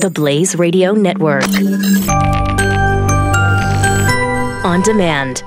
The 0.00 0.08
Blaze 0.08 0.56
Radio 0.56 0.92
Network. 0.92 1.44
On 4.64 4.80
demand. 4.80 5.42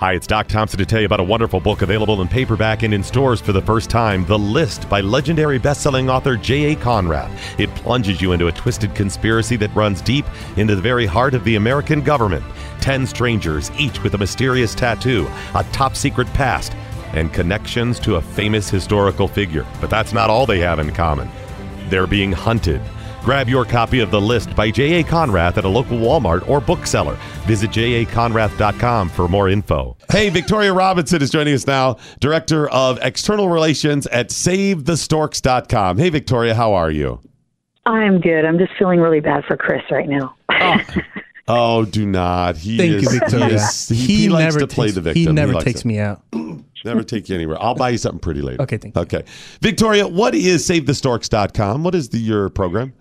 Hi, 0.00 0.14
it's 0.14 0.26
Doc 0.26 0.48
Thompson 0.48 0.80
to 0.80 0.84
tell 0.84 0.98
you 0.98 1.06
about 1.06 1.20
a 1.20 1.24
wonderful 1.24 1.60
book 1.60 1.82
available 1.82 2.20
in 2.20 2.26
paperback 2.26 2.82
and 2.82 2.92
in 2.92 3.04
stores 3.04 3.40
for 3.40 3.52
the 3.52 3.62
first 3.62 3.88
time 3.88 4.26
The 4.26 4.36
List 4.36 4.88
by 4.88 5.00
legendary 5.00 5.60
best-selling 5.60 6.10
author 6.10 6.36
J.A. 6.36 6.74
Konrath. 6.74 7.30
It 7.60 7.72
plunges 7.76 8.20
you 8.20 8.32
into 8.32 8.48
a 8.48 8.52
twisted 8.52 8.96
conspiracy 8.96 9.54
that 9.58 9.72
runs 9.76 10.02
deep 10.02 10.26
into 10.56 10.74
the 10.74 10.82
very 10.82 11.06
heart 11.06 11.34
of 11.34 11.44
the 11.44 11.54
American 11.54 12.00
government. 12.00 12.44
Ten 12.80 13.06
strangers, 13.06 13.70
each 13.78 14.02
with 14.02 14.14
a 14.14 14.18
mysterious 14.18 14.74
tattoo, 14.74 15.30
a 15.54 15.62
top 15.70 15.94
secret 15.94 16.26
past, 16.34 16.72
and 17.12 17.32
connections 17.32 18.00
to 18.00 18.16
a 18.16 18.20
famous 18.20 18.68
historical 18.68 19.28
figure. 19.28 19.64
But 19.80 19.88
that's 19.88 20.12
not 20.12 20.30
all 20.30 20.46
they 20.46 20.58
have 20.58 20.80
in 20.80 20.92
common. 20.92 21.30
They're 21.90 22.08
being 22.08 22.32
hunted. 22.32 22.82
Grab 23.28 23.46
your 23.46 23.66
copy 23.66 24.00
of 24.00 24.10
The 24.10 24.18
List 24.18 24.56
by 24.56 24.70
J.A. 24.70 25.04
Konrath 25.04 25.58
at 25.58 25.66
a 25.66 25.68
local 25.68 25.98
Walmart 25.98 26.48
or 26.48 26.62
bookseller. 26.62 27.18
Visit 27.44 27.70
jakonrath.com 27.72 29.10
for 29.10 29.28
more 29.28 29.50
info. 29.50 29.98
Hey, 30.10 30.30
Victoria 30.30 30.72
Robinson 30.72 31.20
is 31.20 31.28
joining 31.28 31.52
us 31.52 31.66
now, 31.66 31.98
Director 32.20 32.70
of 32.70 32.98
External 33.02 33.50
Relations 33.50 34.06
at 34.06 34.30
SaveTheStorks.com. 34.30 35.98
Hey, 35.98 36.08
Victoria, 36.08 36.54
how 36.54 36.72
are 36.72 36.90
you? 36.90 37.20
I'm 37.84 38.18
good. 38.18 38.46
I'm 38.46 38.56
just 38.56 38.72
feeling 38.78 38.98
really 38.98 39.20
bad 39.20 39.44
for 39.44 39.58
Chris 39.58 39.82
right 39.90 40.08
now. 40.08 40.34
Oh, 40.48 40.80
oh 41.48 41.84
do 41.84 42.06
not. 42.06 42.56
He 42.56 42.78
Thank 42.78 42.92
is, 42.92 43.02
you, 43.02 43.10
Victoria. 43.20 43.48
He, 43.48 43.54
is- 43.56 43.88
he- 43.90 43.96
he 43.96 44.28
likes 44.30 44.54
never 44.54 44.60
to 44.60 44.74
play 44.74 44.86
takes, 44.86 44.94
the 44.94 45.00
victim. 45.02 45.20
He 45.22 45.30
never 45.30 45.52
likes 45.52 45.64
takes 45.64 45.80
it. 45.80 45.84
me 45.84 45.98
out. 45.98 46.22
Never 46.84 47.02
take 47.02 47.28
you 47.28 47.34
anywhere. 47.34 47.60
I'll 47.60 47.74
buy 47.74 47.90
you 47.90 47.98
something 47.98 48.20
pretty 48.20 48.40
later. 48.40 48.62
Okay, 48.62 48.78
thank 48.78 48.94
you. 48.94 49.02
Okay. 49.02 49.24
Victoria, 49.60 50.06
what 50.06 50.34
is 50.34 50.66
SaveTheStorks.com? 50.66 51.82
What 51.82 51.94
is 51.96 52.10
the, 52.10 52.18
your 52.18 52.48
program? 52.50 52.94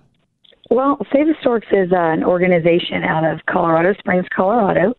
Well, 0.69 0.97
Save 1.13 1.27
the 1.27 1.35
Storks 1.41 1.67
is 1.71 1.91
uh, 1.91 1.95
an 1.95 2.23
organization 2.23 3.03
out 3.03 3.23
of 3.23 3.45
Colorado 3.45 3.93
Springs, 3.99 4.25
Colorado, 4.35 4.95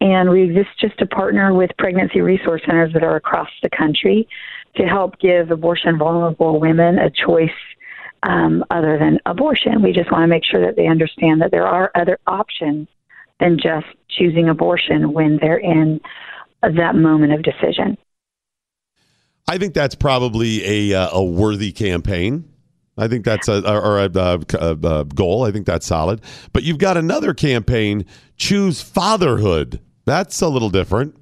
and 0.00 0.28
we 0.28 0.42
exist 0.42 0.68
just 0.78 0.98
to 0.98 1.06
partner 1.06 1.54
with 1.54 1.70
pregnancy 1.78 2.20
resource 2.20 2.60
centers 2.66 2.92
that 2.92 3.02
are 3.02 3.16
across 3.16 3.48
the 3.62 3.70
country 3.70 4.28
to 4.76 4.82
help 4.82 5.18
give 5.18 5.50
abortion 5.50 5.96
vulnerable 5.96 6.60
women 6.60 6.98
a 6.98 7.10
choice 7.10 7.48
um, 8.22 8.62
other 8.70 8.98
than 8.98 9.18
abortion. 9.24 9.82
We 9.82 9.92
just 9.92 10.12
want 10.12 10.22
to 10.22 10.28
make 10.28 10.44
sure 10.44 10.60
that 10.60 10.76
they 10.76 10.86
understand 10.86 11.40
that 11.40 11.50
there 11.50 11.66
are 11.66 11.90
other 11.94 12.18
options 12.26 12.88
than 13.40 13.58
just 13.58 13.86
choosing 14.10 14.48
abortion 14.48 15.12
when 15.12 15.38
they're 15.40 15.58
in 15.58 16.00
that 16.62 16.94
moment 16.94 17.32
of 17.32 17.42
decision. 17.42 17.96
I 19.48 19.58
think 19.58 19.74
that's 19.74 19.94
probably 19.94 20.92
a, 20.92 20.98
uh, 20.98 21.10
a 21.12 21.24
worthy 21.24 21.72
campaign. 21.72 22.44
I 22.98 23.08
think 23.08 23.24
that's 23.24 23.48
a 23.48 23.58
or 23.70 23.98
a, 24.00 24.10
a, 24.14 24.40
a, 24.58 25.00
a 25.00 25.04
goal. 25.04 25.44
I 25.44 25.52
think 25.52 25.66
that's 25.66 25.86
solid. 25.86 26.22
But 26.52 26.62
you've 26.62 26.78
got 26.78 26.96
another 26.96 27.34
campaign, 27.34 28.06
choose 28.36 28.80
fatherhood. 28.80 29.80
That's 30.06 30.40
a 30.40 30.48
little 30.48 30.70
different. 30.70 31.16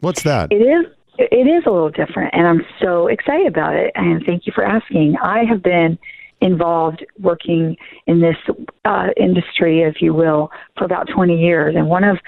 What's 0.00 0.22
that? 0.22 0.52
It 0.52 0.56
is. 0.56 0.86
It 1.18 1.48
is 1.48 1.64
a 1.66 1.70
little 1.70 1.88
different, 1.88 2.34
and 2.34 2.46
I'm 2.46 2.62
so 2.78 3.06
excited 3.06 3.46
about 3.46 3.74
it. 3.74 3.90
And 3.94 4.22
thank 4.26 4.46
you 4.46 4.52
for 4.54 4.62
asking. 4.62 5.16
I 5.22 5.44
have 5.44 5.62
been 5.62 5.98
involved 6.42 7.04
working 7.18 7.76
in 8.06 8.20
this 8.20 8.36
uh, 8.84 9.08
industry, 9.16 9.80
if 9.80 10.02
you 10.02 10.12
will, 10.12 10.50
for 10.76 10.84
about 10.84 11.08
20 11.08 11.38
years. 11.38 11.74
And 11.74 11.88
one 11.88 12.04
of 12.04 12.18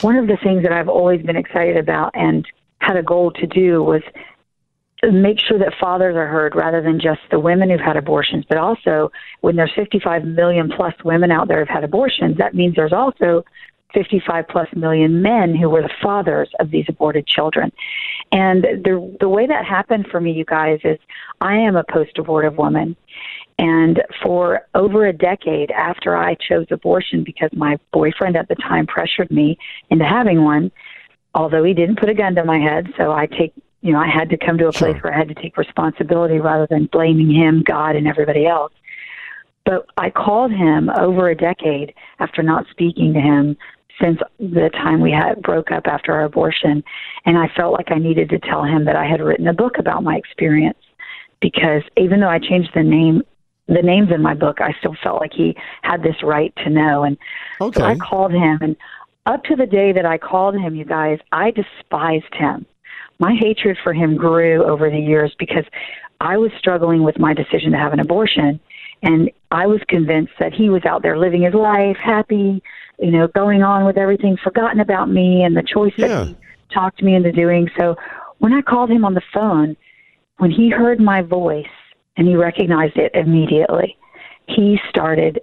one 0.00 0.16
of 0.16 0.26
the 0.26 0.38
things 0.42 0.62
that 0.62 0.72
I've 0.72 0.88
always 0.88 1.20
been 1.22 1.36
excited 1.36 1.76
about 1.76 2.12
and 2.14 2.46
had 2.78 2.96
a 2.96 3.02
goal 3.02 3.30
to 3.32 3.46
do 3.46 3.82
was 3.82 4.00
make 5.02 5.38
sure 5.38 5.58
that 5.58 5.72
fathers 5.80 6.16
are 6.16 6.26
heard 6.26 6.54
rather 6.54 6.82
than 6.82 7.00
just 7.00 7.20
the 7.30 7.40
women 7.40 7.70
who've 7.70 7.80
had 7.80 7.96
abortions, 7.96 8.44
but 8.48 8.58
also 8.58 9.10
when 9.40 9.56
there's 9.56 9.72
55 9.74 10.24
million 10.24 10.70
plus 10.70 10.94
women 11.04 11.30
out 11.30 11.48
there 11.48 11.60
who've 11.60 11.68
had 11.68 11.84
abortions, 11.84 12.36
that 12.38 12.54
means 12.54 12.76
there's 12.76 12.92
also 12.92 13.44
55 13.94 14.46
plus 14.48 14.68
million 14.74 15.22
men 15.22 15.54
who 15.54 15.68
were 15.68 15.82
the 15.82 15.90
fathers 16.02 16.50
of 16.60 16.70
these 16.70 16.84
aborted 16.88 17.26
children. 17.26 17.72
And 18.32 18.62
the 18.62 19.16
the 19.18 19.28
way 19.28 19.46
that 19.46 19.64
happened 19.64 20.06
for 20.10 20.20
me, 20.20 20.32
you 20.32 20.44
guys, 20.44 20.80
is 20.84 20.98
I 21.40 21.56
am 21.56 21.76
a 21.76 21.84
post 21.84 22.18
abortive 22.18 22.56
woman. 22.56 22.96
And 23.58 24.02
for 24.22 24.62
over 24.74 25.06
a 25.06 25.12
decade 25.12 25.70
after 25.70 26.16
I 26.16 26.34
chose 26.34 26.66
abortion 26.70 27.24
because 27.24 27.50
my 27.52 27.78
boyfriend 27.92 28.36
at 28.36 28.48
the 28.48 28.54
time 28.54 28.86
pressured 28.86 29.30
me 29.30 29.58
into 29.90 30.04
having 30.04 30.44
one, 30.44 30.70
although 31.34 31.64
he 31.64 31.74
didn't 31.74 31.98
put 31.98 32.08
a 32.08 32.14
gun 32.14 32.34
to 32.36 32.44
my 32.44 32.58
head, 32.58 32.88
so 32.96 33.12
I 33.12 33.26
take 33.26 33.52
you 33.82 33.92
know, 33.92 33.98
I 33.98 34.08
had 34.08 34.28
to 34.30 34.36
come 34.36 34.58
to 34.58 34.68
a 34.68 34.72
place 34.72 34.94
Sure. 34.94 35.00
where 35.02 35.14
I 35.14 35.18
had 35.18 35.28
to 35.28 35.34
take 35.34 35.56
responsibility 35.56 36.38
rather 36.38 36.66
than 36.66 36.86
blaming 36.86 37.30
him, 37.30 37.62
God, 37.62 37.96
and 37.96 38.06
everybody 38.06 38.46
else. 38.46 38.72
But 39.64 39.86
I 39.96 40.10
called 40.10 40.52
him 40.52 40.90
over 40.90 41.28
a 41.28 41.34
decade 41.34 41.94
after 42.18 42.42
not 42.42 42.66
speaking 42.70 43.12
to 43.14 43.20
him 43.20 43.56
since 44.00 44.18
the 44.38 44.70
time 44.72 45.00
we 45.00 45.12
had 45.12 45.42
broke 45.42 45.70
up 45.70 45.86
after 45.86 46.12
our 46.12 46.24
abortion, 46.24 46.82
and 47.26 47.36
I 47.36 47.48
felt 47.48 47.72
like 47.74 47.90
I 47.90 47.98
needed 47.98 48.30
to 48.30 48.38
tell 48.38 48.64
him 48.64 48.84
that 48.86 48.96
I 48.96 49.04
had 49.04 49.20
written 49.20 49.46
a 49.46 49.52
book 49.52 49.76
about 49.78 50.02
my 50.02 50.16
experience 50.16 50.78
because 51.40 51.82
even 51.98 52.20
though 52.20 52.28
I 52.28 52.38
changed 52.38 52.70
the 52.74 52.82
name 52.82 53.22
the 53.66 53.82
names 53.82 54.10
in 54.10 54.20
my 54.20 54.34
book, 54.34 54.60
I 54.60 54.72
still 54.80 54.96
felt 55.00 55.20
like 55.20 55.32
he 55.32 55.54
had 55.82 56.02
this 56.02 56.24
right 56.24 56.52
to 56.56 56.70
know 56.70 57.04
and 57.04 57.16
Okay. 57.60 57.78
so 57.78 57.86
I 57.86 57.94
called 57.96 58.32
him, 58.32 58.58
and 58.62 58.74
up 59.26 59.44
to 59.44 59.54
the 59.54 59.66
day 59.66 59.92
that 59.92 60.04
I 60.04 60.18
called 60.18 60.56
him, 60.58 60.74
you 60.74 60.84
guys, 60.84 61.18
I 61.30 61.52
despised 61.52 62.34
him. 62.34 62.66
My 63.20 63.34
hatred 63.38 63.76
for 63.84 63.92
him 63.92 64.16
grew 64.16 64.64
over 64.64 64.90
the 64.90 64.98
years 64.98 65.32
because 65.38 65.64
I 66.20 66.38
was 66.38 66.50
struggling 66.58 67.02
with 67.02 67.18
my 67.18 67.34
decision 67.34 67.70
to 67.72 67.78
have 67.78 67.92
an 67.92 68.00
abortion, 68.00 68.58
and 69.02 69.30
I 69.50 69.66
was 69.66 69.80
convinced 69.88 70.32
that 70.40 70.52
he 70.54 70.70
was 70.70 70.84
out 70.84 71.02
there 71.02 71.18
living 71.18 71.42
his 71.42 71.54
life, 71.54 71.96
happy, 72.02 72.62
you 72.98 73.10
know, 73.10 73.28
going 73.28 73.62
on 73.62 73.84
with 73.84 73.96
everything, 73.98 74.36
forgotten 74.42 74.80
about 74.80 75.10
me 75.10 75.42
and 75.42 75.56
the 75.56 75.62
choice 75.62 75.92
Yeah. 75.96 76.08
that 76.08 76.26
he 76.28 76.36
talked 76.72 77.02
me 77.02 77.14
into 77.14 77.30
doing. 77.30 77.70
So 77.78 77.94
when 78.38 78.52
I 78.54 78.62
called 78.62 78.90
him 78.90 79.04
on 79.04 79.14
the 79.14 79.22
phone, 79.32 79.76
when 80.38 80.50
he 80.50 80.70
heard 80.70 80.98
my 80.98 81.20
voice 81.20 81.66
and 82.16 82.26
he 82.26 82.36
recognized 82.36 82.96
it 82.96 83.12
immediately, 83.14 83.96
he 84.48 84.80
started 84.88 85.40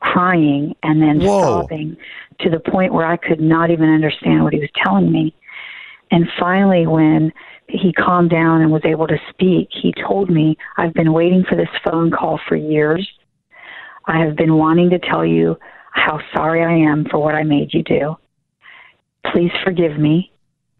crying 0.00 0.74
and 0.82 1.02
then 1.02 1.20
Whoa. 1.20 1.40
sobbing 1.42 1.96
to 2.40 2.50
the 2.50 2.60
point 2.60 2.92
where 2.92 3.04
I 3.06 3.16
could 3.16 3.40
not 3.40 3.70
even 3.70 3.88
understand 3.88 4.44
what 4.44 4.52
he 4.52 4.60
was 4.60 4.70
telling 4.84 5.10
me. 5.10 5.34
And 6.10 6.26
finally, 6.38 6.86
when 6.86 7.32
he 7.68 7.92
calmed 7.92 8.30
down 8.30 8.62
and 8.62 8.72
was 8.72 8.84
able 8.84 9.06
to 9.06 9.18
speak, 9.30 9.68
he 9.70 9.92
told 9.92 10.28
me, 10.28 10.56
I've 10.76 10.94
been 10.94 11.12
waiting 11.12 11.44
for 11.48 11.54
this 11.56 11.68
phone 11.84 12.10
call 12.10 12.40
for 12.48 12.56
years. 12.56 13.08
I 14.06 14.18
have 14.24 14.34
been 14.36 14.54
wanting 14.56 14.90
to 14.90 14.98
tell 14.98 15.24
you 15.24 15.56
how 15.92 16.20
sorry 16.34 16.64
I 16.64 16.90
am 16.90 17.04
for 17.04 17.18
what 17.18 17.34
I 17.34 17.42
made 17.44 17.72
you 17.72 17.82
do. 17.82 18.16
Please 19.32 19.52
forgive 19.64 19.98
me. 19.98 20.32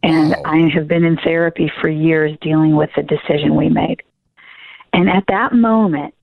And 0.03 0.31
Wow. 0.31 0.43
I 0.47 0.71
have 0.75 0.89
been 0.89 1.05
in 1.05 1.17
therapy 1.19 1.71
for 1.81 1.89
years 1.89 2.37
dealing 2.41 2.75
with 2.75 2.91
the 2.97 3.03
decision 3.03 3.55
we 3.55 3.69
made. 3.69 4.03
And 4.93 5.09
at 5.09 5.25
that 5.29 5.53
moment, 5.53 6.15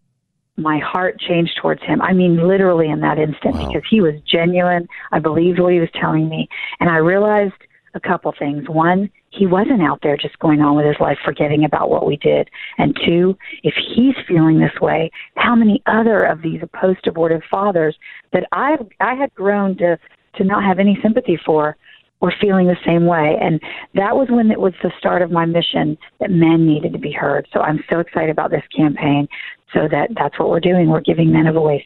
my 0.58 0.80
heart 0.80 1.20
changed 1.20 1.56
towards 1.62 1.84
him. 1.84 2.02
I 2.02 2.14
mean, 2.14 2.48
literally 2.48 2.90
in 2.90 3.02
that 3.02 3.20
instant, 3.20 3.56
Wow. 3.56 3.68
because 3.68 3.88
he 3.90 4.02
was 4.02 4.16
genuine. 4.22 4.88
I 5.12 5.20
believed 5.20 5.60
what 5.60 5.74
he 5.74 5.80
was 5.80 5.92
telling 5.94 6.28
me. 6.28 6.50
And 6.80 6.90
I 6.90 6.98
realized 6.98 7.54
a 7.98 8.08
couple 8.08 8.34
things. 8.38 8.70
One, 8.70 9.10
he 9.30 9.46
wasn't 9.46 9.82
out 9.82 10.00
there 10.02 10.16
just 10.16 10.40
going 10.40 10.62
on 10.62 10.76
with 10.76 10.86
his 10.86 10.96
life, 11.00 11.18
forgetting 11.26 11.66
about 11.66 11.90
what 11.90 12.06
we 12.06 12.16
did. 12.18 12.50
And 12.78 12.98
two, 13.06 13.38
if 13.64 13.74
he's 13.76 14.16
feeling 14.28 14.60
this 14.60 14.80
way, 14.82 15.12
how 15.36 15.56
many 15.56 15.82
other 15.86 16.20
of 16.24 16.42
these 16.42 16.62
post 16.74 17.08
abortive 17.08 17.42
fathers 17.50 17.98
that 18.34 18.48
I 18.52 18.78
I 19.00 19.16
had 19.16 19.34
grown 19.36 19.78
to 19.78 19.98
to 20.36 20.44
not 20.44 20.64
have 20.64 20.80
any 20.80 20.98
sympathy 21.02 21.40
for 21.46 21.76
were 22.20 22.34
feeling 22.42 22.68
the 22.68 22.78
same 22.86 23.06
way. 23.06 23.38
And 23.40 23.62
that 23.94 24.16
was 24.16 24.28
when 24.30 24.50
it 24.50 24.60
was 24.60 24.74
the 24.82 24.92
start 24.98 25.22
of 25.22 25.32
my 25.32 25.46
mission 25.46 25.98
that 26.20 26.32
men 26.32 26.66
needed 26.66 26.94
to 26.94 27.00
be 27.00 27.12
heard. 27.12 27.48
So 27.54 27.60
I'm 27.60 27.84
so 27.90 28.00
excited 28.00 28.30
about 28.30 28.50
this 28.50 28.64
campaign. 28.76 29.28
So 29.74 29.88
that 29.92 30.10
that's 30.16 30.40
what 30.40 30.50
we're 30.50 30.60
doing. 30.60 30.90
We're 30.90 31.02
giving 31.02 31.32
men 31.32 31.48
a 31.48 31.54
voice. 31.54 31.84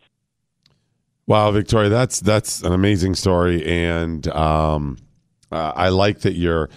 Wow, 1.28 1.52
Victoria, 1.52 1.90
that's 1.90 2.19
that's 2.19 2.61
an 2.61 2.73
amazing 2.73 3.16
story, 3.16 3.66
and 3.66 4.28
um, 4.29 4.97
uh, 5.52 5.74
I 5.76 5.90
like 5.90 6.20
that 6.22 6.34
you're 6.34 6.70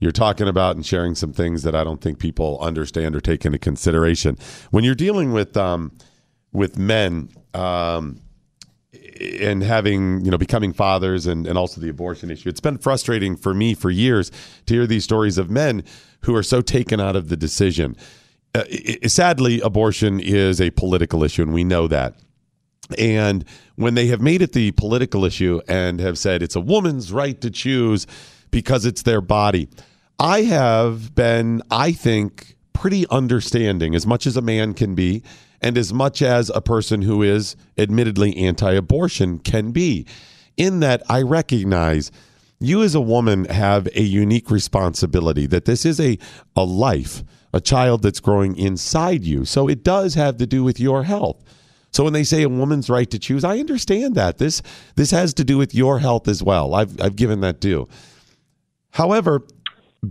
you're 0.00 0.12
talking 0.12 0.48
about 0.48 0.76
and 0.76 0.84
sharing 0.84 1.14
some 1.14 1.32
things 1.32 1.62
that 1.62 1.74
I 1.74 1.82
don't 1.84 2.00
think 2.00 2.18
people 2.18 2.58
understand 2.60 3.14
or 3.16 3.20
take 3.20 3.44
into 3.46 3.58
consideration 3.58 4.36
when 4.70 4.84
you're 4.84 4.94
dealing 4.94 5.32
with 5.32 5.56
um, 5.56 5.92
with 6.52 6.76
men 6.78 7.30
um, 7.54 8.20
and 9.40 9.62
having 9.62 10.24
you 10.24 10.30
know 10.30 10.38
becoming 10.38 10.72
fathers 10.72 11.26
and, 11.26 11.46
and 11.46 11.56
also 11.56 11.80
the 11.80 11.88
abortion 11.88 12.30
issue. 12.30 12.48
It's 12.48 12.60
been 12.60 12.78
frustrating 12.78 13.36
for 13.36 13.54
me 13.54 13.74
for 13.74 13.90
years 13.90 14.30
to 14.66 14.74
hear 14.74 14.86
these 14.86 15.04
stories 15.04 15.38
of 15.38 15.50
men 15.50 15.84
who 16.22 16.34
are 16.34 16.42
so 16.42 16.60
taken 16.60 17.00
out 17.00 17.16
of 17.16 17.28
the 17.28 17.36
decision. 17.36 17.96
Uh, 18.54 18.64
i 18.70 18.98
i- 19.02 19.06
sadly, 19.06 19.60
abortion 19.60 20.20
is 20.20 20.60
a 20.60 20.70
political 20.70 21.22
issue, 21.24 21.42
and 21.42 21.52
we 21.52 21.64
know 21.64 21.88
that. 21.88 22.14
And 22.98 23.44
when 23.76 23.94
they 23.94 24.06
have 24.08 24.20
made 24.20 24.42
it 24.42 24.52
the 24.52 24.72
political 24.72 25.24
issue 25.24 25.60
and 25.68 26.00
have 26.00 26.18
said 26.18 26.42
it's 26.42 26.56
a 26.56 26.60
woman's 26.60 27.12
right 27.12 27.40
to 27.40 27.50
choose 27.50 28.06
because 28.50 28.84
it's 28.84 29.02
their 29.02 29.20
body, 29.20 29.68
I 30.18 30.42
have 30.42 31.14
been, 31.14 31.62
I 31.70 31.92
think, 31.92 32.56
pretty 32.72 33.06
understanding 33.08 33.94
as 33.94 34.06
much 34.06 34.26
as 34.26 34.36
a 34.36 34.42
man 34.42 34.74
can 34.74 34.94
be 34.94 35.22
and 35.60 35.78
as 35.78 35.92
much 35.92 36.20
as 36.20 36.50
a 36.50 36.60
person 36.60 37.02
who 37.02 37.22
is 37.22 37.56
admittedly 37.78 38.36
anti 38.36 38.72
abortion 38.72 39.38
can 39.38 39.72
be. 39.72 40.06
In 40.56 40.80
that, 40.80 41.02
I 41.08 41.22
recognize 41.22 42.12
you 42.60 42.82
as 42.82 42.94
a 42.94 43.00
woman 43.00 43.46
have 43.46 43.88
a 43.94 44.02
unique 44.02 44.50
responsibility 44.50 45.46
that 45.46 45.64
this 45.64 45.84
is 45.84 45.98
a, 45.98 46.18
a 46.54 46.64
life, 46.64 47.24
a 47.52 47.60
child 47.60 48.02
that's 48.02 48.20
growing 48.20 48.56
inside 48.56 49.24
you. 49.24 49.44
So 49.44 49.68
it 49.68 49.82
does 49.82 50.14
have 50.14 50.36
to 50.38 50.46
do 50.46 50.62
with 50.62 50.78
your 50.78 51.04
health. 51.04 51.42
So 51.94 52.02
when 52.02 52.12
they 52.12 52.24
say 52.24 52.42
a 52.42 52.48
woman's 52.48 52.90
right 52.90 53.08
to 53.08 53.20
choose, 53.20 53.44
I 53.44 53.60
understand 53.60 54.16
that. 54.16 54.38
This 54.38 54.62
this 54.96 55.12
has 55.12 55.32
to 55.34 55.44
do 55.44 55.56
with 55.56 55.76
your 55.76 56.00
health 56.00 56.26
as 56.26 56.42
well. 56.42 56.74
I've 56.74 57.00
I've 57.00 57.14
given 57.14 57.40
that 57.42 57.60
due. 57.60 57.86
However, 58.90 59.42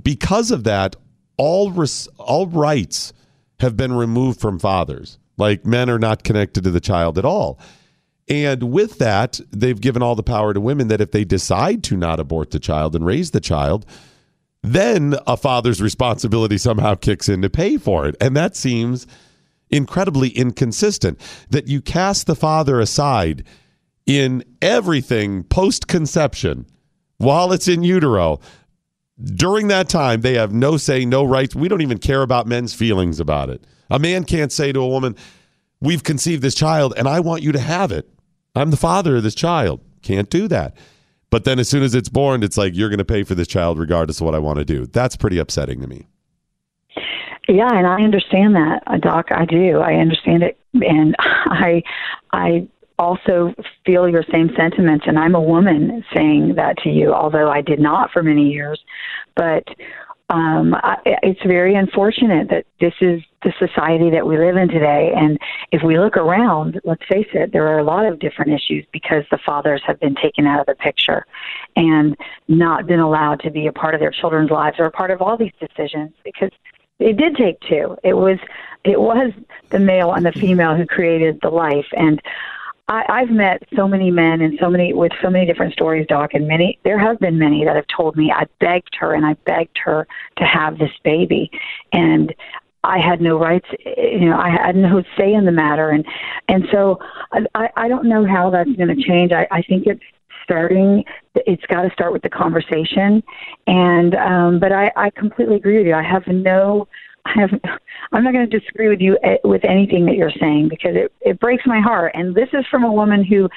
because 0.02 0.50
of 0.50 0.64
that, 0.64 0.96
all 1.36 1.72
res- 1.72 2.08
all 2.18 2.48
rights 2.48 3.12
have 3.60 3.76
been 3.76 3.92
removed 3.92 4.40
from 4.40 4.60
fathers. 4.60 5.20
Like 5.36 5.66
men 5.66 5.90
are 5.90 6.00
not 6.00 6.24
connected 6.24 6.64
to 6.64 6.72
the 6.72 6.80
child 6.80 7.18
at 7.18 7.26
all. 7.26 7.60
And 8.30 8.72
with 8.72 9.00
that, 9.00 9.42
they've 9.52 9.80
given 9.80 10.02
all 10.02 10.16
the 10.16 10.24
power 10.24 10.54
to 10.54 10.62
women 10.62 10.88
that 10.88 11.02
if 11.02 11.12
they 11.12 11.26
decide 11.26 11.84
to 11.86 11.98
not 11.98 12.18
abort 12.18 12.52
the 12.52 12.60
child 12.60 12.96
and 12.96 13.06
raise 13.06 13.32
the 13.32 13.42
child, 13.42 13.86
then 14.62 15.16
a 15.28 15.36
father's 15.36 15.82
responsibility 15.82 16.58
somehow 16.58 16.96
kicks 16.96 17.28
in 17.28 17.42
to 17.42 17.50
pay 17.50 17.76
for 17.76 18.08
it. 18.08 18.16
And 18.22 18.38
that 18.38 18.56
seems 18.56 19.06
incredibly 19.74 20.30
inconsistent 20.30 21.20
that 21.50 21.68
you 21.68 21.82
cast 21.82 22.28
the 22.28 22.36
father 22.36 22.80
aside 22.80 23.44
in 24.06 24.44
everything 24.62 25.44
post 25.44 25.88
conception 25.88 26.66
while 27.18 27.52
it's 27.52 27.68
in 27.68 27.84
utero. 27.84 28.40
During 29.24 29.68
that 29.68 29.90
time, 29.90 30.22
they 30.22 30.34
have 30.34 30.54
no 30.54 30.78
say, 30.78 31.06
no 31.06 31.24
rights. 31.24 31.56
We 31.56 31.68
don't 31.68 31.82
even 31.82 31.98
care 31.98 32.22
about 32.22 32.48
men's 32.48 32.74
feelings 32.74 33.20
about 33.20 33.50
it. 33.50 33.64
A 33.90 34.00
man 34.00 34.24
can't 34.24 34.52
say 34.52 34.72
to 34.72 34.80
a 34.80 34.88
woman, 34.88 35.16
We've 35.80 36.04
conceived 36.04 36.42
this 36.42 36.56
child 36.56 36.94
and 36.96 37.10
I 37.10 37.20
want 37.20 37.44
you 37.44 37.52
to 37.52 37.60
have 37.60 37.92
it. 37.92 38.10
I'm 38.56 38.72
the 38.72 38.78
father 38.78 39.18
of 39.18 39.24
this 39.24 39.36
child. 39.36 39.82
Can't 40.02 40.30
do 40.30 40.48
that. 40.48 40.78
But 41.30 41.44
then 41.44 41.60
as 41.60 41.68
soon 41.68 41.84
as 41.84 41.94
it's 41.94 42.08
born, 42.10 42.42
it's 42.42 42.58
like, 42.58 42.74
You're 42.76 42.90
going 42.90 43.00
to 43.00 43.06
pay 43.06 43.24
for 43.24 43.36
this 43.36 43.48
child 43.48 43.80
regardless 43.80 44.22
of 44.22 44.26
what 44.26 44.36
I 44.36 44.40
want 44.40 44.60
to 44.60 44.66
do. 44.66 44.86
That's 44.86 45.18
pretty 45.18 45.38
upsetting 45.38 45.82
to 45.82 45.88
me. 45.88 46.08
Yeah, 47.48 47.70
and 47.72 47.86
I 47.86 48.02
understand 48.02 48.56
that, 48.56 48.84
uh, 48.88 48.98
Doc. 48.98 49.28
I 49.32 49.46
do. 49.46 49.80
I 49.80 49.96
understand 49.96 50.44
it, 50.44 50.58
and 50.74 51.16
I, 51.20 51.84
I 52.32 52.68
also 52.98 53.54
feel 53.86 54.08
your 54.08 54.24
same 54.32 54.50
sentiments. 54.56 55.06
And 55.08 55.20
I'm 55.20 55.36
a 55.36 55.42
woman 55.42 56.04
saying 56.14 56.56
that 56.56 56.78
to 56.80 56.90
you, 56.90 57.14
although 57.14 57.50
I 57.50 57.62
did 57.62 57.80
not 57.80 58.12
for 58.12 58.24
many 58.24 58.50
years. 58.50 58.80
But 59.36 59.68
um, 60.30 60.74
I, 60.74 60.98
it's 61.22 61.42
very 61.44 61.76
unfortunate 61.76 62.50
that 62.50 62.66
this 62.80 62.94
is 63.02 63.22
the 63.44 63.54
society 63.60 64.10
that 64.12 64.26
we 64.26 64.38
live 64.38 64.56
in 64.56 64.70
today. 64.70 65.12
And 65.16 65.38
if 65.72 65.84
we 65.84 66.00
look 66.00 66.16
around, 66.16 66.80
let's 66.86 67.04
face 67.12 67.28
it, 67.34 67.52
there 67.52 67.68
are 67.68 67.80
a 67.80 67.84
lot 67.84 68.06
of 68.06 68.20
different 68.20 68.52
issues 68.52 68.86
because 68.94 69.26
the 69.32 69.38
fathers 69.46 69.82
have 69.86 70.00
been 70.00 70.16
taken 70.16 70.48
out 70.48 70.62
of 70.62 70.66
the 70.66 70.76
picture 70.76 71.26
and 71.76 72.16
not 72.48 72.88
been 72.88 73.02
allowed 73.02 73.42
to 73.42 73.52
be 73.52 73.68
a 73.68 73.74
part 73.74 73.96
of 73.96 74.00
their 74.00 74.12
children's 74.12 74.50
lives 74.50 74.78
or 74.80 74.86
a 74.86 74.92
part 74.92 75.12
of 75.12 75.22
all 75.22 75.38
these 75.38 75.52
decisions 75.60 76.14
because 76.24 76.52
it 77.00 77.18
did 77.18 77.36
take 77.36 77.60
two. 77.62 77.98
It 78.04 78.14
was 78.14 78.38
it 78.84 79.00
was 79.00 79.32
the 79.70 79.80
male 79.80 80.14
and 80.14 80.26
the 80.26 80.32
female 80.32 80.76
who 80.76 80.86
created 80.86 81.40
the 81.42 81.50
life 81.50 81.88
and 81.94 82.22
I, 82.88 83.06
I've 83.08 83.30
met 83.30 83.64
so 83.76 83.88
many 83.88 84.12
men 84.12 84.42
and 84.42 84.58
so 84.60 84.70
many 84.70 84.94
with 84.94 85.14
so 85.22 85.30
many 85.30 85.46
different 85.46 85.74
stories, 85.74 86.06
Doc, 86.08 86.34
and 86.34 86.48
many 86.48 86.80
there 86.84 87.00
have 87.00 87.20
been 87.20 87.38
many 87.40 87.64
that 87.66 87.76
have 87.76 87.88
told 87.88 88.18
me 88.18 88.32
I 88.32 88.46
begged 88.60 88.96
her 89.00 89.14
and 89.14 89.26
I 89.26 89.36
begged 89.46 89.78
her 89.84 90.08
to 90.38 90.44
have 90.44 90.78
this 90.78 90.92
baby, 91.04 91.50
and 91.94 92.34
I 92.84 93.00
had 93.00 93.22
no 93.22 93.40
rights. 93.40 93.68
You 93.86 94.30
know, 94.30 94.38
I 94.38 94.50
had 94.50 94.76
no 94.76 95.02
say 95.18 95.34
in 95.34 95.46
the 95.46 95.52
matter, 95.52 95.90
and 95.90 96.06
and 96.50 96.68
so 96.72 97.00
I 97.56 97.70
I 97.76 97.88
don't 97.88 98.06
know 98.06 98.26
how 98.26 98.50
that's 98.50 98.72
going 98.74 98.96
to 98.96 99.02
change. 99.02 99.32
I 99.32 99.48
I 99.50 99.62
think 99.62 99.88
it's 99.88 100.04
starting 100.44 101.04
it's 101.36 101.66
got 101.68 101.84
to 101.84 101.90
start 101.92 102.14
with 102.14 102.22
the 102.22 102.30
conversation 102.30 103.24
and 103.68 104.16
um 104.16 104.60
but 104.60 104.72
i 104.72 104.92
i 104.96 105.10
completely 105.12 105.56
agree 105.56 105.78
with 105.78 105.88
you 105.88 105.94
i 105.94 106.04
have 106.04 106.26
no 106.28 106.88
I 107.26 107.40
have, 107.40 107.52
I'm 108.12 108.24
not 108.24 108.34
going 108.34 108.50
to 108.50 108.60
disagree 108.60 108.90
with 108.90 109.00
you 109.00 109.18
eh, 109.24 109.38
with 109.46 109.64
anything 109.64 110.06
that 110.08 110.16
you're 110.16 110.34
saying 110.42 110.68
because 110.68 110.96
it, 110.96 111.14
it 111.22 111.40
breaks 111.40 111.64
my 111.66 111.80
heart. 111.80 112.12
And 112.16 112.36
this 112.36 112.50
is 112.52 112.66
from 112.70 112.84
a 112.84 112.92
woman 112.92 113.24
who 113.24 113.48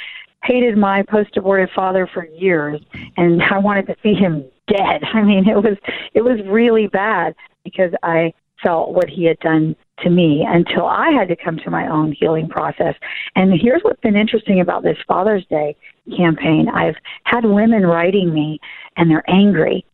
hated 0.44 0.78
my 0.78 1.02
post-abortive 1.02 1.70
father 1.74 2.08
for 2.12 2.26
years, 2.26 2.80
and 3.16 3.42
I 3.42 3.58
wanted 3.58 3.86
to 3.88 3.96
see 4.02 4.14
him 4.14 4.44
dead. 4.68 5.02
I 5.14 5.22
mean, 5.22 5.48
it 5.48 5.56
was 5.56 5.76
it 6.14 6.22
was 6.22 6.38
really 6.46 6.86
bad 6.86 7.34
because 7.64 7.92
I 8.02 8.32
felt 8.62 8.92
what 8.92 9.08
he 9.08 9.24
had 9.24 9.38
done 9.40 9.76
to 10.00 10.10
me 10.10 10.46
until 10.48 10.86
I 10.86 11.10
had 11.10 11.28
to 11.28 11.36
come 11.36 11.58
to 11.58 11.70
my 11.70 11.88
own 11.88 12.12
healing 12.12 12.48
process. 12.48 12.94
And 13.34 13.52
here's 13.58 13.82
what's 13.82 14.00
been 14.00 14.16
interesting 14.16 14.60
about 14.60 14.82
this 14.82 14.98
Father's 15.08 15.46
Day 15.46 15.76
campaign. 16.16 16.68
I've 16.68 16.96
had 17.24 17.44
women 17.44 17.86
writing 17.86 18.32
me 18.32 18.60
and 18.96 19.10
they're 19.10 19.28
angry. 19.28 19.84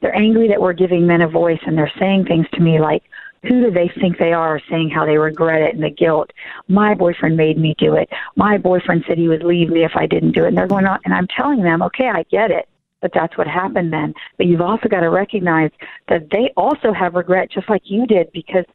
They're 0.00 0.16
angry 0.16 0.48
that 0.48 0.60
we're 0.60 0.72
giving 0.72 1.06
men 1.06 1.22
a 1.22 1.28
voice 1.28 1.60
and 1.66 1.76
they're 1.76 1.92
saying 1.98 2.24
things 2.24 2.46
to 2.54 2.60
me 2.60 2.80
like, 2.80 3.02
who 3.42 3.62
do 3.62 3.70
they 3.70 3.90
think 4.00 4.18
they 4.18 4.32
are 4.34 4.60
saying 4.68 4.90
how 4.90 5.06
they 5.06 5.16
regret 5.16 5.62
it 5.62 5.74
and 5.74 5.82
the 5.82 5.90
guilt? 5.90 6.30
My 6.68 6.94
boyfriend 6.94 7.36
made 7.36 7.56
me 7.56 7.74
do 7.78 7.94
it. 7.94 8.10
My 8.36 8.58
boyfriend 8.58 9.04
said 9.06 9.16
he 9.16 9.28
would 9.28 9.42
leave 9.42 9.70
me 9.70 9.84
if 9.84 9.92
I 9.94 10.06
didn't 10.06 10.32
do 10.32 10.44
it. 10.44 10.48
And 10.48 10.58
they're 10.58 10.66
going 10.66 10.84
on, 10.84 10.98
and 11.06 11.14
I'm 11.14 11.26
telling 11.28 11.62
them, 11.62 11.80
okay, 11.80 12.08
I 12.08 12.24
get 12.24 12.50
it, 12.50 12.68
but 13.00 13.12
that's 13.14 13.38
what 13.38 13.46
happened 13.46 13.94
then. 13.94 14.12
But 14.36 14.46
you've 14.46 14.60
also 14.60 14.90
got 14.90 15.00
to 15.00 15.08
recognize 15.08 15.70
that 16.08 16.28
they 16.30 16.52
also 16.54 16.92
have 16.92 17.14
regret 17.14 17.50
just 17.50 17.70
like 17.70 17.82
you 17.86 18.06
did 18.06 18.30
because 18.32 18.66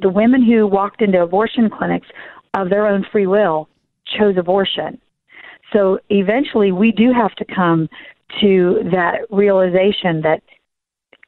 the 0.00 0.08
women 0.08 0.42
who 0.42 0.66
walked 0.66 1.02
into 1.02 1.22
abortion 1.22 1.70
clinics 1.70 2.08
of 2.54 2.70
their 2.70 2.86
own 2.86 3.04
free 3.10 3.26
will 3.26 3.68
chose 4.18 4.36
abortion. 4.36 5.00
So 5.72 5.98
eventually 6.10 6.72
we 6.72 6.92
do 6.92 7.12
have 7.12 7.34
to 7.36 7.44
come 7.44 7.88
to 8.40 8.80
that 8.92 9.20
realization 9.30 10.22
that 10.22 10.42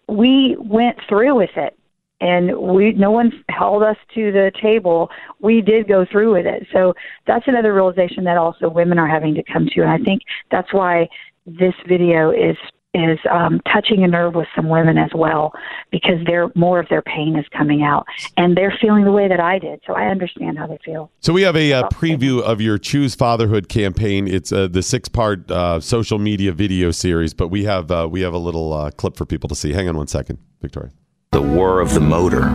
we 0.09 0.57
went 0.59 0.99
through 1.09 1.35
with 1.37 1.51
it 1.57 1.77
and 2.21 2.57
we 2.59 2.93
no 2.93 3.11
one 3.11 3.33
held 3.49 3.83
us 3.83 3.97
to 4.15 4.31
the 4.33 4.51
table 4.61 5.09
we 5.41 5.61
did 5.63 5.89
go 5.89 6.05
through 6.11 6.33
with 6.35 6.47
it 6.47 6.67
so 6.73 6.93
that's 7.27 7.47
another 7.49 7.73
realization 7.73 8.25
that 8.25 8.37
also 8.37 8.69
women 8.69 8.99
are 8.99 9.09
having 9.09 9.35
to 9.35 9.43
come 9.51 9.67
to 9.73 9.81
and 9.81 9.91
i 9.91 9.99
think 9.99 10.21
that's 10.51 10.73
why 10.75 11.09
this 11.47 11.75
video 11.89 12.31
is 12.31 12.57
is 12.93 13.19
um, 13.31 13.61
touching 13.73 14.03
a 14.03 14.09
nerve 14.09 14.35
with 14.35 14.49
some 14.55 14.69
women 14.69 14.99
as 14.99 15.11
well 15.15 15.53
because 15.93 16.17
they're 16.27 16.51
more 16.55 16.81
of 16.81 16.89
their 16.89 17.03
pain 17.03 17.37
is 17.39 17.47
coming 17.57 17.83
out 17.83 18.05
and 18.37 18.57
they're 18.57 18.77
feeling 18.81 19.05
the 19.05 19.13
way 19.13 19.29
that 19.29 19.39
I 19.39 19.59
did. 19.59 19.81
So 19.87 19.95
I 19.95 20.07
understand 20.07 20.59
how 20.59 20.67
they 20.67 20.79
feel. 20.85 21.11
So 21.21 21.33
we 21.33 21.43
have 21.43 21.57
a 21.57 21.73
uh, 21.73 21.89
preview 21.89 22.43
of 22.43 22.61
your 22.61 22.79
Choose 22.79 23.15
Fatherhood 23.15 23.69
campaign. 23.69 24.27
It's 24.27 24.51
uh, 24.53 24.67
the 24.67 24.83
six 24.83 25.09
part 25.09 25.51
uh, 25.51 25.81
social 25.81 26.19
media 26.19 26.53
video 26.53 26.91
series, 26.91 27.33
but 27.33 27.49
we 27.49 27.65
have 27.65 27.91
uh, 27.91 28.09
we 28.11 28.23
have 28.23 28.35
a 28.35 28.39
little 28.39 28.73
uh, 28.73 28.91
clip 28.91 29.17
for 29.17 29.25
people 29.25 29.49
to 29.49 29.55
see. 29.55 29.73
Hang 29.73 29.89
on 29.89 29.97
one 29.97 30.09
second, 30.09 30.39
Victoria. 30.61 30.91
The 31.31 31.43
war 31.43 31.81
of 31.81 31.95
the 31.95 32.01
motor 32.01 32.49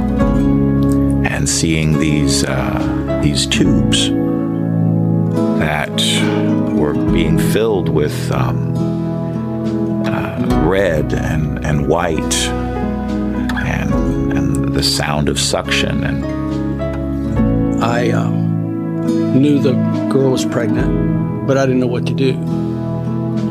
and 1.26 1.48
seeing 1.48 1.98
these 1.98 2.44
uh, 2.44 3.22
these 3.24 3.48
tubes 3.48 4.10
that 5.60 5.90
were 6.76 6.94
being 7.12 7.40
filled 7.40 7.88
with. 7.88 8.32
Um, 8.32 8.95
red 10.68 11.14
and, 11.14 11.66
and 11.66 11.88
white 11.88 12.50
and, 13.66 14.34
and 14.34 14.74
the 14.74 14.84
sound 14.84 15.30
of 15.30 15.40
suction. 15.40 16.04
And 16.04 17.84
I 17.84 18.12
uh, 18.12 18.30
knew 18.30 19.60
the 19.60 19.74
girl 20.10 20.32
was 20.32 20.46
pregnant, 20.46 21.48
but 21.48 21.58
I 21.58 21.66
didn't 21.66 21.82
know 21.82 21.88
what 21.88 22.06
to 22.08 22.14
do. 22.14 22.34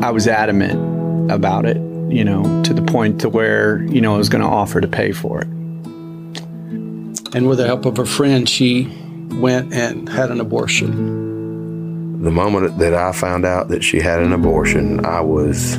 I 0.01 0.11
was 0.11 0.27
adamant 0.27 1.31
about 1.31 1.65
it, 1.65 1.77
you 2.11 2.23
know, 2.23 2.63
to 2.63 2.73
the 2.73 2.81
point 2.81 3.21
to 3.21 3.29
where, 3.29 3.83
you 3.83 4.01
know, 4.01 4.15
I 4.15 4.17
was 4.17 4.29
going 4.29 4.43
to 4.43 4.49
offer 4.49 4.81
to 4.81 4.87
pay 4.87 5.11
for 5.11 5.41
it. 5.41 5.47
And 5.47 7.47
with 7.47 7.57
the 7.57 7.65
help 7.65 7.85
of 7.85 7.99
a 7.99 8.05
friend, 8.05 8.47
she 8.47 8.85
went 9.31 9.73
and 9.73 10.07
had 10.07 10.31
an 10.31 10.39
abortion. 10.39 12.21
The 12.21 12.31
moment 12.31 12.77
that 12.77 12.93
I 12.93 13.11
found 13.11 13.45
out 13.45 13.67
that 13.69 13.83
she 13.83 13.99
had 13.99 14.19
an 14.19 14.31
abortion, 14.31 15.05
I 15.05 15.21
was 15.21 15.77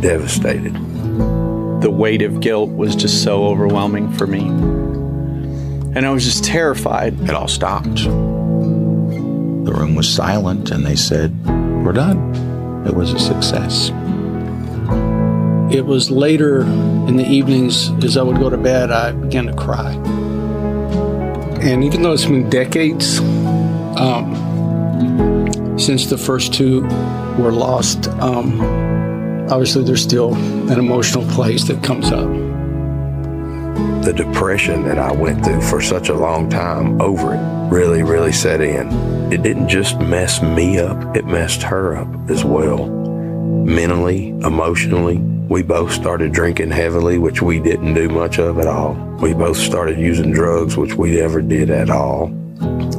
devastated. 0.00 0.74
The 1.82 1.90
weight 1.90 2.22
of 2.22 2.40
guilt 2.40 2.70
was 2.70 2.96
just 2.96 3.22
so 3.22 3.46
overwhelming 3.46 4.12
for 4.12 4.26
me. 4.26 4.40
And 5.96 6.06
I 6.06 6.10
was 6.10 6.24
just 6.24 6.44
terrified. 6.44 7.20
It 7.22 7.30
all 7.30 7.48
stopped. 7.48 8.04
The 8.04 9.72
room 9.74 9.94
was 9.94 10.08
silent, 10.08 10.70
and 10.70 10.84
they 10.84 10.96
said, 10.96 11.34
We're 11.46 11.92
done. 11.92 12.84
It 12.86 12.94
was 12.94 13.12
a 13.12 13.18
success. 13.18 13.90
It 15.72 15.84
was 15.84 16.10
later 16.10 16.62
in 16.62 17.16
the 17.16 17.26
evenings, 17.26 17.90
as 18.04 18.16
I 18.16 18.22
would 18.22 18.38
go 18.38 18.48
to 18.48 18.56
bed, 18.56 18.90
I 18.90 19.12
began 19.12 19.46
to 19.46 19.54
cry. 19.54 19.92
And 21.60 21.84
even 21.84 22.02
though 22.02 22.12
it's 22.12 22.24
been 22.24 22.48
decades 22.48 23.20
um, 23.98 24.34
since 25.78 26.06
the 26.06 26.16
first 26.16 26.54
two 26.54 26.82
were 27.38 27.52
lost, 27.52 28.08
um, 28.20 28.97
obviously 29.50 29.84
there's 29.84 30.02
still 30.02 30.34
an 30.34 30.78
emotional 30.78 31.24
place 31.30 31.64
that 31.64 31.82
comes 31.82 32.10
up. 32.12 32.28
the 34.04 34.12
depression 34.12 34.84
that 34.84 34.98
I 34.98 35.12
went 35.12 35.44
through 35.44 35.60
for 35.60 35.82
such 35.82 36.08
a 36.08 36.14
long 36.14 36.48
time 36.48 37.00
over 37.00 37.34
it 37.34 37.58
really, 37.70 38.02
really 38.02 38.32
set 38.32 38.60
in. 38.60 38.88
It 39.32 39.42
didn't 39.42 39.68
just 39.68 39.98
mess 40.00 40.40
me 40.42 40.78
up, 40.78 41.16
it 41.16 41.26
messed 41.26 41.62
her 41.62 41.96
up 41.96 42.08
as 42.30 42.44
well. 42.44 42.86
Mentally, 42.86 44.30
emotionally, 44.30 45.18
we 45.48 45.62
both 45.62 45.92
started 45.92 46.32
drinking 46.32 46.70
heavily, 46.70 47.18
which 47.18 47.42
we 47.42 47.60
didn't 47.60 47.94
do 47.94 48.08
much 48.08 48.38
of 48.38 48.58
at 48.58 48.66
all. 48.66 48.94
We 49.20 49.34
both 49.34 49.58
started 49.58 49.98
using 49.98 50.32
drugs, 50.32 50.76
which 50.76 50.94
we 50.94 51.16
never 51.16 51.42
did 51.42 51.70
at 51.70 51.90
all. 51.90 52.32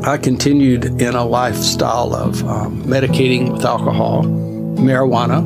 I 0.03 0.17
continued 0.17 1.01
in 1.01 1.15
a 1.15 1.25
lifestyle 1.25 2.13
of 2.13 2.43
um, 2.45 2.83
medicating 2.83 3.51
with 3.51 3.65
alcohol, 3.65 4.23
marijuana, 4.23 5.41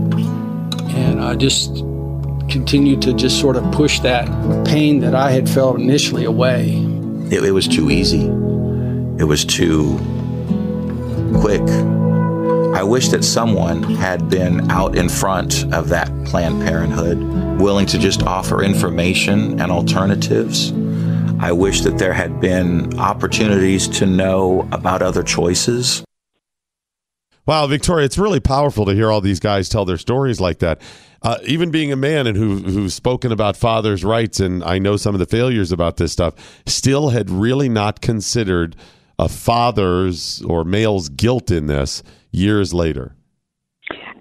and 0.93 1.21
I 1.21 1.35
just 1.35 1.83
continued 2.49 3.01
to 3.03 3.13
just 3.13 3.39
sort 3.39 3.55
of 3.55 3.71
push 3.71 3.99
that 4.01 4.27
pain 4.65 4.99
that 4.99 5.15
I 5.15 5.31
had 5.31 5.49
felt 5.49 5.79
initially 5.79 6.25
away. 6.25 6.73
It, 7.31 7.43
it 7.43 7.51
was 7.51 7.67
too 7.67 7.89
easy. 7.89 8.25
It 9.17 9.25
was 9.25 9.45
too 9.45 9.97
quick. 11.39 11.61
I 12.75 12.83
wish 12.83 13.09
that 13.09 13.23
someone 13.23 13.83
had 13.83 14.29
been 14.29 14.69
out 14.71 14.97
in 14.97 15.07
front 15.07 15.71
of 15.73 15.89
that 15.89 16.09
Planned 16.25 16.61
Parenthood, 16.63 17.17
willing 17.59 17.85
to 17.87 17.97
just 17.97 18.23
offer 18.23 18.63
information 18.63 19.59
and 19.61 19.71
alternatives. 19.71 20.71
I 21.39 21.51
wish 21.51 21.81
that 21.81 21.97
there 21.97 22.13
had 22.13 22.39
been 22.39 22.99
opportunities 22.99 23.87
to 23.99 24.05
know 24.05 24.67
about 24.71 25.01
other 25.01 25.23
choices. 25.23 26.03
Wow, 27.45 27.67
Victoria, 27.67 28.05
it's 28.05 28.17
really 28.17 28.39
powerful 28.39 28.85
to 28.85 28.93
hear 28.93 29.11
all 29.11 29.19
these 29.19 29.41
guys 29.41 29.67
tell 29.67 29.83
their 29.83 29.97
stories 29.97 30.39
like 30.39 30.59
that. 30.59 30.81
Uh, 31.21 31.37
even 31.43 31.71
being 31.71 31.91
a 31.91 31.95
man 31.95 32.27
and 32.27 32.37
who 32.37 32.57
who's 32.57 32.93
spoken 32.93 33.31
about 33.31 33.55
fathers' 33.55 34.03
rights, 34.03 34.39
and 34.39 34.63
I 34.63 34.77
know 34.79 34.97
some 34.97 35.15
of 35.15 35.19
the 35.19 35.25
failures 35.25 35.71
about 35.71 35.97
this 35.97 36.11
stuff, 36.11 36.61
still 36.65 37.09
had 37.09 37.29
really 37.29 37.69
not 37.69 38.01
considered 38.01 38.75
a 39.19 39.29
father's 39.29 40.41
or 40.43 40.63
male's 40.63 41.09
guilt 41.09 41.51
in 41.51 41.67
this 41.67 42.03
years 42.31 42.73
later. 42.73 43.15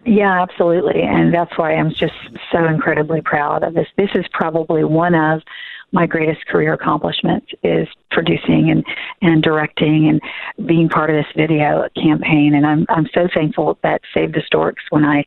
Yeah, 0.05 0.43
absolutely. 0.43 1.01
And 1.03 1.33
that's 1.33 1.57
why 1.57 1.75
I'm 1.75 1.91
just 1.91 2.15
so 2.51 2.67
incredibly 2.67 3.21
proud 3.21 3.63
of 3.63 3.75
this. 3.75 3.87
This 3.97 4.11
is 4.15 4.25
probably 4.33 4.85
one 4.85 5.15
of 5.15 5.43
my 5.93 6.07
greatest 6.07 6.47
career 6.47 6.73
accomplishments 6.73 7.47
is 7.63 7.87
producing 8.11 8.71
and, 8.71 8.85
and 9.21 9.43
directing 9.43 10.09
and 10.09 10.67
being 10.67 10.89
part 10.89 11.11
of 11.11 11.17
this 11.17 11.33
video 11.37 11.87
campaign. 11.97 12.55
And 12.55 12.67
I'm, 12.67 12.87
I'm 12.89 13.07
so 13.15 13.29
thankful 13.33 13.79
that 13.83 14.01
Save 14.15 14.33
the 14.33 14.43
Storks, 14.47 14.83
when 14.91 15.05
I 15.05 15.25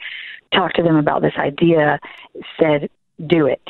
talked 0.53 0.75
to 0.77 0.83
them 0.83 0.95
about 0.95 1.21
this 1.21 1.33
idea, 1.37 1.99
said, 2.59 2.89
do 3.27 3.45
it. 3.47 3.61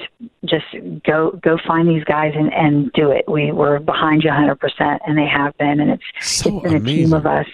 Just 0.43 0.65
go 1.05 1.29
go 1.43 1.57
find 1.67 1.87
these 1.87 2.03
guys 2.03 2.33
and, 2.35 2.51
and 2.51 2.91
do 2.93 3.11
it. 3.11 3.25
We 3.27 3.51
were 3.51 3.79
behind 3.79 4.23
you 4.23 4.31
100%, 4.31 4.97
and 5.05 5.15
they 5.15 5.27
have 5.27 5.55
been. 5.59 5.79
And 5.79 5.91
it's, 5.91 6.03
So 6.19 6.49
it's 6.57 6.63
been 6.63 6.75
amazing. 6.77 6.99
a 6.99 7.03
team 7.03 7.13
of 7.13 7.25
us. 7.27 7.45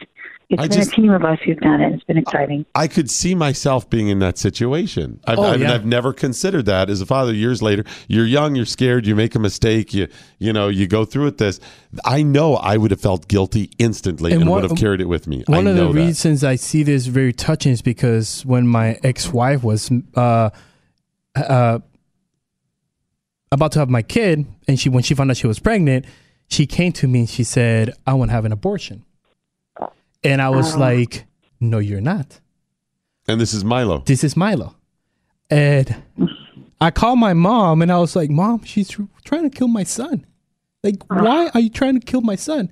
It's 0.52 0.62
I 0.62 0.68
been 0.68 0.78
just- 0.78 0.92
a 0.92 0.96
team 0.96 1.12
of 1.12 1.24
us 1.24 1.40
who've 1.46 1.58
done 1.60 1.80
it. 1.82 1.94
It's 1.94 2.04
been 2.04 2.18
exciting. 2.18 2.66
I 2.76 2.88
could 2.88 3.10
see 3.10 3.34
myself 3.36 3.90
being 3.90 4.10
in 4.10 4.20
that 4.20 4.38
situation. 4.38 5.20
I've, 5.26 5.40
Oh, 5.40 5.44
I 5.46 5.52
mean, 5.54 5.62
yeah. 5.62 5.74
I've 5.74 5.86
never 5.86 6.12
considered 6.14 6.66
that 6.66 6.90
as 6.90 7.00
a 7.00 7.06
father. 7.06 7.34
Years 7.34 7.62
later, 7.62 7.86
you're 8.10 8.26
young, 8.26 8.56
you're 8.56 8.66
scared, 8.66 9.08
you 9.08 9.16
make 9.16 9.34
a 9.34 9.40
mistake, 9.40 9.94
you 9.94 10.08
you 10.40 10.52
know, 10.52 10.68
you 10.68 10.88
go 10.88 11.06
through 11.06 11.24
with 11.26 11.38
this. 11.38 11.60
I 12.04 12.22
know 12.22 12.56
I 12.56 12.76
would 12.78 12.92
have 12.92 13.00
felt 13.00 13.28
guilty 13.30 13.70
instantly 13.80 14.34
and, 14.34 14.42
And 14.42 14.50
one- 14.50 14.62
would 14.62 14.70
have 14.72 14.78
carried 14.80 15.00
it 15.02 15.08
with 15.08 15.26
me. 15.28 15.44
One 15.48 15.68
I 15.68 15.70
of 15.72 15.76
the 15.78 15.82
know 15.84 15.94
that. 15.94 16.00
reasons 16.00 16.44
I 16.44 16.56
see 16.56 16.84
this 16.84 17.06
very 17.08 17.32
touching 17.34 17.72
is 17.72 17.82
because 17.82 18.46
when 18.46 18.68
my 18.68 19.00
ex-wife 19.04 19.64
was 19.64 19.90
uh, 20.16 20.50
uh, 21.36 21.80
about 23.52 23.72
to 23.74 23.80
have 23.80 23.90
my 23.90 24.02
kid, 24.02 24.46
and 24.68 24.80
she 24.80 24.90
when 24.90 25.04
she 25.04 25.14
found 25.14 25.30
out 25.32 25.38
she 25.38 25.48
was 25.48 25.60
pregnant, 25.60 26.06
she 26.50 26.66
came 26.66 26.92
to 26.94 27.08
me 27.08 27.20
and 27.20 27.30
she 27.30 27.44
said, 27.44 27.94
"I 28.06 28.14
want 28.14 28.30
to 28.30 28.34
have 28.34 28.46
an 28.46 28.52
abortion," 28.52 29.04
and 30.24 30.42
I 30.42 30.50
was 30.50 30.76
oh. 30.76 30.80
like, 30.80 31.26
"No, 31.60 31.80
you're 31.80 32.02
not. 32.02 32.40
And 33.28 33.40
this 33.40 33.54
is 33.54 33.64
Milo. 33.64 34.00
This 34.06 34.24
is 34.24 34.36
Milo." 34.36 34.76
And 35.50 36.04
I 36.80 36.92
called 36.92 37.20
my 37.20 37.34
mom 37.34 37.82
and 37.82 37.92
I 37.92 38.00
was 38.00 38.16
like, 38.16 38.30
"Mom, 38.30 38.64
she's 38.64 38.96
trying 39.24 39.50
to 39.50 39.56
kill 39.56 39.68
my 39.68 39.84
son. 39.84 40.26
Like, 40.84 41.04
why 41.10 41.52
are 41.54 41.60
you 41.60 41.70
trying 41.70 42.00
to 42.00 42.06
kill 42.06 42.22
my 42.22 42.36
son?" 42.36 42.72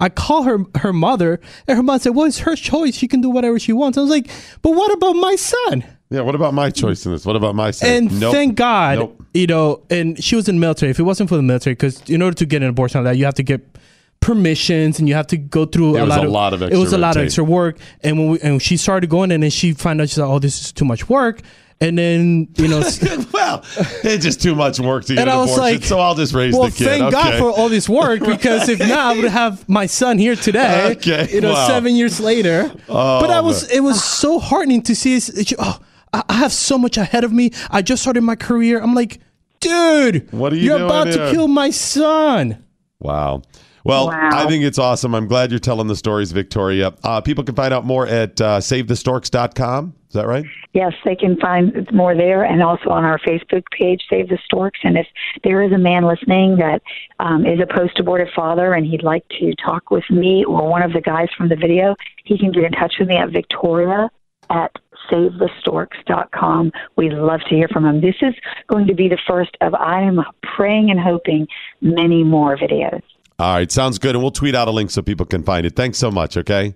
I 0.00 0.08
call 0.08 0.42
her 0.42 0.58
her 0.78 0.92
mother, 0.92 1.40
and 1.68 1.76
her 1.76 1.82
mom 1.82 2.00
said, 2.00 2.16
"Well, 2.16 2.26
it's 2.26 2.40
her 2.40 2.56
choice. 2.56 2.96
She 2.96 3.06
can 3.06 3.20
do 3.20 3.30
whatever 3.30 3.58
she 3.60 3.72
wants." 3.72 3.96
I 3.96 4.00
was 4.00 4.10
like, 4.10 4.28
"But 4.60 4.70
what 4.70 4.92
about 4.92 5.14
my 5.14 5.36
son?" 5.36 5.84
Yeah, 6.10 6.22
what 6.22 6.34
about 6.34 6.52
my 6.52 6.70
choice 6.70 7.06
in 7.06 7.12
this? 7.12 7.24
What 7.24 7.36
about 7.36 7.54
my 7.54 7.70
son? 7.70 7.88
And 7.88 8.20
Nope. 8.20 8.34
thank 8.34 8.56
God, 8.56 8.98
Nope. 8.98 9.22
you 9.32 9.46
know, 9.46 9.80
and 9.88 10.22
she 10.22 10.36
was 10.36 10.48
in 10.48 10.56
the 10.56 10.60
military. 10.60 10.90
If 10.90 10.98
it 10.98 11.04
wasn't 11.04 11.28
for 11.28 11.36
the 11.36 11.42
military, 11.42 11.74
because 11.74 12.02
in 12.10 12.20
order 12.20 12.34
to 12.34 12.44
get 12.44 12.62
an 12.62 12.68
abortion 12.68 13.02
like 13.02 13.12
that, 13.12 13.18
you 13.18 13.24
have 13.24 13.34
to 13.34 13.42
get 13.42 13.78
permissions 14.22 14.98
and 14.98 15.08
you 15.08 15.14
have 15.14 15.26
to 15.26 15.36
go 15.36 15.66
through 15.66 15.98
a 15.98 16.06
lot 16.06 16.20
a 16.20 16.22
of, 16.22 16.30
lot 16.30 16.54
of 16.54 16.62
it 16.62 16.70
was 16.72 16.84
extra 16.84 16.98
a 16.98 17.00
lot 17.00 17.16
red 17.16 17.22
of 17.22 17.26
extra 17.26 17.44
work. 17.44 17.76
And 18.02 18.18
when 18.18 18.30
we, 18.30 18.40
and 18.40 18.62
she 18.62 18.78
started 18.78 19.10
going 19.10 19.30
and 19.32 19.42
then 19.42 19.50
she 19.50 19.72
found 19.72 20.00
out 20.00 20.08
she's 20.08 20.18
like, 20.18 20.30
oh, 20.30 20.38
this 20.38 20.60
is 20.62 20.72
too 20.72 20.86
much 20.86 21.08
work. 21.10 21.42
And 21.80 21.98
then 21.98 22.48
you 22.56 22.68
know, 22.68 22.78
well, 23.32 23.64
it's 24.04 24.24
just 24.24 24.40
too 24.40 24.54
much 24.54 24.78
work 24.78 25.04
to 25.06 25.14
get 25.14 25.22
and 25.22 25.28
an 25.28 25.36
I 25.36 25.40
was 25.40 25.52
abortion, 25.52 25.74
like, 25.74 25.84
so 25.84 25.98
I'll 25.98 26.14
just 26.14 26.32
raise 26.32 26.54
well, 26.54 26.68
the 26.68 26.70
kid. 26.70 26.84
thank 26.84 27.10
God 27.10 27.38
for 27.38 27.50
all 27.50 27.68
this 27.68 27.88
work 27.88 28.20
because 28.24 28.68
if 28.68 28.78
not, 28.78 28.90
I 28.98 29.16
would 29.16 29.24
have 29.24 29.68
my 29.68 29.86
son 29.86 30.16
here 30.16 30.36
today. 30.36 30.92
Okay, 30.92 31.28
you 31.32 31.40
know, 31.40 31.52
wow. 31.52 31.66
seven 31.66 31.96
years 31.96 32.20
later. 32.20 32.72
Oh, 32.88 33.20
but 33.20 33.30
I 33.30 33.40
was, 33.40 33.68
it 33.72 33.80
was 33.80 34.02
so 34.02 34.38
heartening 34.38 34.82
to 34.82 34.94
see. 34.94 35.20
Oh, 35.58 35.80
I 36.12 36.34
have 36.34 36.52
so 36.52 36.78
much 36.78 36.96
ahead 36.96 37.24
of 37.24 37.32
me. 37.32 37.50
I 37.68 37.82
just 37.82 38.02
started 38.02 38.20
my 38.20 38.36
career. 38.36 38.80
I'm 38.80 38.94
like, 38.94 39.18
dude, 39.58 40.30
What 40.32 40.52
are 40.52 40.56
you 40.56 40.62
You're 40.62 40.84
about 40.84 41.08
here?" 41.08 41.16
to 41.16 41.32
kill 41.32 41.48
my 41.48 41.70
son. 41.70 42.62
Wow. 43.00 43.42
Well, 43.84 44.08
Wow. 44.08 44.30
I 44.32 44.46
think 44.46 44.64
it's 44.64 44.78
awesome. 44.78 45.14
I'm 45.14 45.26
glad 45.26 45.50
you're 45.50 45.58
telling 45.60 45.88
the 45.88 45.96
stories, 45.96 46.32
Victoria. 46.32 46.94
Uh, 47.02 47.20
people 47.20 47.42
can 47.44 47.54
find 47.54 47.74
out 47.74 47.84
more 47.84 48.06
at 48.06 48.40
uh, 48.40 48.58
savethestorks.com. 48.60 49.94
Is 50.08 50.14
that 50.14 50.26
right? 50.26 50.44
Yes, 50.74 50.92
they 51.04 51.16
can 51.16 51.36
find 51.38 51.88
more 51.92 52.14
there 52.14 52.44
and 52.44 52.62
also 52.62 52.90
on 52.90 53.02
our 53.04 53.18
Facebook 53.20 53.64
page, 53.76 54.02
Save 54.10 54.28
the 54.28 54.38
Storks. 54.44 54.80
And 54.84 54.98
if 54.98 55.06
there 55.42 55.62
is 55.62 55.72
a 55.72 55.78
man 55.78 56.04
listening 56.04 56.56
that 56.56 56.82
um, 57.18 57.46
is 57.46 57.60
a 57.60 57.66
post 57.66 57.98
abortive 57.98 58.28
father 58.36 58.74
and 58.74 58.86
he'd 58.86 59.02
like 59.02 59.26
to 59.40 59.54
talk 59.54 59.90
with 59.90 60.04
me 60.10 60.44
or 60.44 60.68
one 60.68 60.82
of 60.82 60.92
the 60.92 61.00
guys 61.00 61.28
from 61.36 61.48
the 61.48 61.56
video, 61.56 61.96
he 62.24 62.38
can 62.38 62.52
get 62.52 62.64
in 62.64 62.72
touch 62.72 62.94
with 62.98 63.08
me 63.08 63.16
at 63.16 63.30
Victoria 63.30 64.10
at 64.50 64.70
savethestorks.com. 65.10 66.72
We'd 66.96 67.12
love 67.12 67.40
to 67.48 67.54
hear 67.54 67.68
from 67.68 67.84
him. 67.86 68.00
This 68.00 68.16
is 68.20 68.34
going 68.68 68.86
to 68.86 68.94
be 68.94 69.08
the 69.08 69.18
first 69.26 69.56
of, 69.60 69.74
I 69.74 70.02
am 70.02 70.20
praying 70.56 70.90
and 70.90 71.00
hoping, 71.00 71.46
many 71.80 72.22
more 72.22 72.56
videos. 72.56 73.02
All 73.42 73.54
right. 73.54 73.70
Sounds 73.70 73.98
good. 73.98 74.14
And 74.14 74.22
we'll 74.22 74.30
tweet 74.30 74.54
out 74.54 74.68
a 74.68 74.70
link 74.70 74.90
so 74.92 75.02
people 75.02 75.26
can 75.26 75.42
find 75.42 75.66
it. 75.66 75.74
Thanks 75.74 75.98
so 75.98 76.10
much. 76.12 76.36
Okay. 76.36 76.74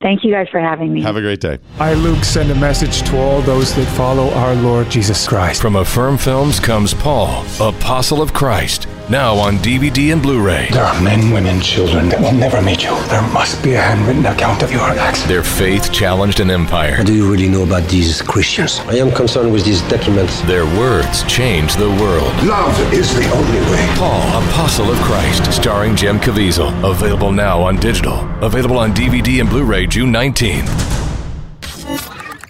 Thank 0.00 0.22
you 0.22 0.30
guys 0.30 0.48
for 0.48 0.60
having 0.60 0.92
me. 0.92 1.02
Have 1.02 1.16
a 1.16 1.20
great 1.20 1.40
day. 1.40 1.58
I, 1.80 1.94
Luke, 1.94 2.22
send 2.22 2.50
a 2.50 2.54
message 2.54 3.02
to 3.10 3.18
all 3.18 3.42
those 3.42 3.74
that 3.74 3.84
follow 3.96 4.30
our 4.30 4.54
Lord 4.54 4.88
Jesus 4.90 5.26
Christ. 5.26 5.60
From 5.60 5.74
Affirm 5.74 6.16
Films 6.16 6.60
comes 6.60 6.94
Paul, 6.94 7.44
Apostle 7.60 8.22
of 8.22 8.32
Christ, 8.32 8.86
now 9.10 9.34
on 9.34 9.56
DVD 9.58 10.12
and 10.12 10.22
Blu 10.22 10.40
ray. 10.40 10.68
There 10.70 10.84
are 10.84 11.00
men, 11.02 11.32
women, 11.32 11.60
children 11.60 12.08
that 12.10 12.20
will 12.20 12.32
never 12.32 12.60
meet 12.60 12.84
you. 12.84 12.90
There 13.08 13.22
must 13.32 13.62
be 13.62 13.74
a 13.74 13.80
handwritten 13.80 14.26
account 14.26 14.62
of 14.62 14.70
your 14.70 14.82
acts. 14.82 15.22
Their 15.24 15.42
faith 15.42 15.92
challenged 15.92 16.40
an 16.40 16.50
empire. 16.50 16.96
What 16.98 17.06
do 17.06 17.14
you 17.14 17.30
really 17.30 17.48
know 17.48 17.62
about 17.62 17.88
these 17.88 18.20
Christians? 18.22 18.80
I 18.80 18.96
am 18.96 19.10
concerned 19.10 19.52
with 19.52 19.64
these 19.64 19.82
documents. 19.82 20.40
Their 20.42 20.64
words 20.78 21.22
changed 21.24 21.78
the 21.78 21.88
world. 21.88 22.32
Love 22.44 22.76
is 22.92 23.14
the 23.14 23.30
only 23.32 23.60
way. 23.70 23.86
Paul, 23.96 24.42
Apostle 24.44 24.90
of 24.90 24.98
Christ, 24.98 25.52
starring 25.52 25.96
Jim 25.96 26.18
Caviezel. 26.18 26.68
Available 26.88 27.32
now 27.32 27.60
on 27.60 27.76
digital. 27.76 28.28
Available 28.42 28.78
on 28.78 28.92
DVD 28.92 29.40
and 29.40 29.48
Blu 29.48 29.64
ray 29.64 29.86
June 29.86 30.12
19th. 30.12 30.98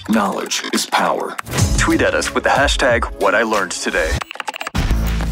Knowledge 0.09 0.65
is 0.73 0.87
power. 0.87 1.37
Tweet 1.77 2.03
at 2.03 2.15
us 2.15 2.35
with 2.35 2.45
the 2.45 2.50
hashtag 2.50 3.05
What 3.21 3.35
I 3.35 3.43
Learned 3.43 3.73
Today. 3.73 4.11